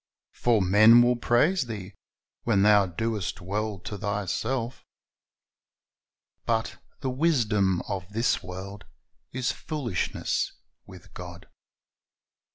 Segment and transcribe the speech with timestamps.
[0.33, 1.93] For "men will praise thee,
[2.41, 4.81] when thou doest well to thyself"^
[6.47, 8.85] But "the wisdom of this world
[9.31, 10.53] is foolishness
[10.87, 11.47] with God."